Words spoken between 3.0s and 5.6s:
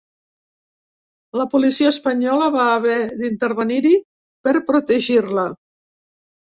d’intervenir-hi per protegir-la.